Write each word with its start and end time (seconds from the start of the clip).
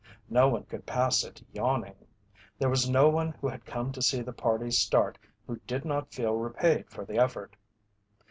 No 0.31 0.49
one 0.49 0.63
could 0.63 0.87
pass 0.87 1.23
it 1.23 1.43
yawning. 1.53 1.93
There 2.57 2.71
was 2.71 2.89
no 2.89 3.07
one 3.07 3.33
who 3.33 3.47
had 3.47 3.67
come 3.67 3.91
to 3.91 4.01
see 4.01 4.23
the 4.23 4.33
party 4.33 4.71
start 4.71 5.19
who 5.45 5.57
did 5.67 5.85
not 5.85 6.11
feel 6.11 6.33
repaid 6.33 6.89
for 6.89 7.05
the 7.05 7.19
effort. 7.19 7.55